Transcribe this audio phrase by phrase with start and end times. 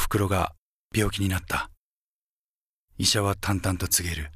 [0.00, 0.54] ふくろが
[0.96, 1.70] 病気になった。
[2.96, 4.30] 医者は淡々と告げる。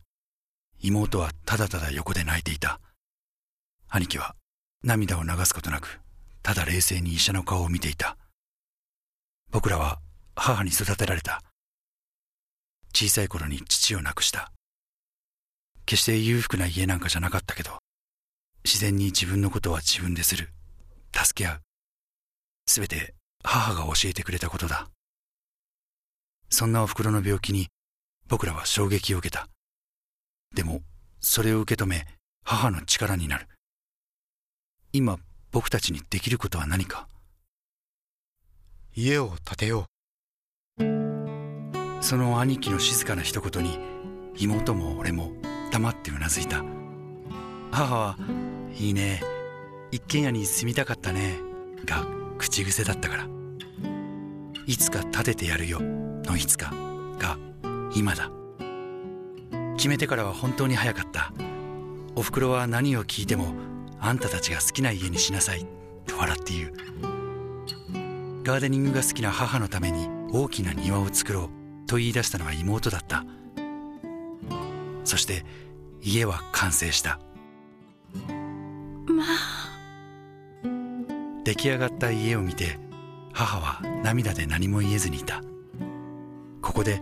[0.82, 2.80] 妹はただただ横で泣いていた。
[3.88, 4.36] 兄貴は
[4.82, 6.00] 涙を流すことなく、
[6.42, 8.18] ただ冷静に医者の顔を見ていた。
[9.50, 10.00] 僕らは
[10.36, 11.42] 母に育てられた。
[12.92, 14.52] 小さい頃に父を亡くした。
[15.86, 17.78] 決して裕福な家なんかじゃなかったけど、
[18.64, 20.50] 自然に自分のことは自分でする。
[21.14, 21.60] 助け合う。
[22.66, 24.88] すべて母が教えてくれたことだ。
[26.54, 27.66] そんなお袋の病気に
[28.28, 29.48] 僕らは衝撃を受けた。
[30.54, 30.82] でも、
[31.18, 32.06] それを受け止め、
[32.44, 33.48] 母の力になる。
[34.92, 35.18] 今、
[35.50, 37.08] 僕たちにできることは何か？
[38.94, 39.86] 家を建てよ
[42.00, 43.80] その兄貴の静かな一言に、
[44.36, 45.32] 妹も俺も
[45.72, 46.62] 黙ってうなずいた。
[47.72, 48.16] 母は、
[48.78, 49.20] いいね、
[49.90, 51.36] 一軒家に住みたかったね、
[51.84, 52.06] が
[52.38, 53.26] 口癖だったから。
[54.66, 55.80] いつか建ててやるよ、
[56.24, 56.72] のいつか、
[57.18, 57.38] が
[57.94, 58.30] 今だ。
[59.76, 61.32] 決めてからは本当に早かった。
[62.16, 63.54] お袋は何を聞いても、
[64.00, 65.66] あんたたちが好きな家にしなさい、
[66.06, 66.72] と笑って言う。
[68.44, 73.24] ガーデニングが好きな母のために大きな庭を作ろうと言い出したのは妹だった。
[75.04, 75.44] そして
[76.02, 77.18] 家は完成した。
[79.06, 79.26] まあ
[81.44, 82.78] 出来上がった家を見て
[83.32, 85.40] 母は涙で何も言えずにいた。
[86.74, 87.00] ここで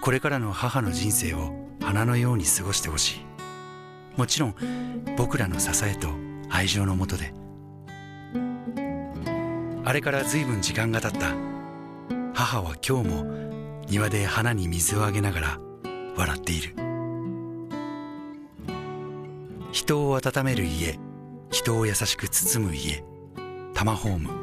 [0.00, 3.26] これからの母の人生を花のように過ごしてほしい。
[4.16, 4.54] もちろん
[5.16, 6.08] 僕らの支えと
[6.48, 7.34] 愛情のもとで。
[9.84, 11.34] あれから随分時間が経った。
[12.32, 13.24] 母は今日も
[13.88, 15.58] 庭で花に水をあげながら
[16.16, 16.76] 笑っている。
[19.72, 21.00] 人を温める家、
[21.50, 23.02] 人を優しく包む家、
[23.74, 24.41] タマホーム。